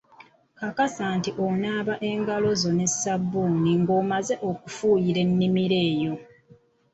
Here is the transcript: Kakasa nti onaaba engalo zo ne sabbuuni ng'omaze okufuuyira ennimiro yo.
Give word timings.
Kakasa 0.59 1.03
nti 1.17 1.29
onaaba 1.47 1.93
engalo 2.09 2.49
zo 2.61 2.71
ne 2.77 2.87
sabbuuni 3.01 3.71
ng'omaze 3.81 4.35
okufuuyira 4.49 5.19
ennimiro 5.25 5.81
yo. 6.01 6.13